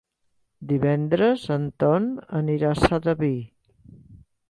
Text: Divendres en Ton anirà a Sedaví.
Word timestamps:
Divendres 0.71 1.45
en 1.57 1.69
Ton 1.85 2.09
anirà 2.43 2.75
a 2.75 2.83
Sedaví. 2.83 3.35